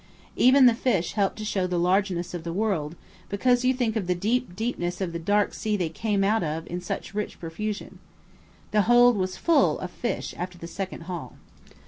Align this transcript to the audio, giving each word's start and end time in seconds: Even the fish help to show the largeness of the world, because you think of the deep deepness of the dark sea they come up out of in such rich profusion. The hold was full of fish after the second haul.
Even 0.35 0.65
the 0.65 0.73
fish 0.73 1.11
help 1.13 1.35
to 1.35 1.45
show 1.45 1.67
the 1.67 1.77
largeness 1.77 2.33
of 2.33 2.43
the 2.43 2.51
world, 2.51 2.95
because 3.29 3.63
you 3.63 3.71
think 3.71 3.95
of 3.95 4.07
the 4.07 4.15
deep 4.15 4.55
deepness 4.55 4.99
of 4.99 5.13
the 5.13 5.19
dark 5.19 5.53
sea 5.53 5.77
they 5.77 5.89
come 5.89 6.23
up 6.23 6.41
out 6.41 6.43
of 6.43 6.65
in 6.65 6.81
such 6.81 7.13
rich 7.13 7.39
profusion. 7.39 7.99
The 8.71 8.81
hold 8.89 9.15
was 9.15 9.37
full 9.37 9.77
of 9.79 9.91
fish 9.91 10.33
after 10.39 10.57
the 10.57 10.65
second 10.65 11.01
haul. 11.01 11.35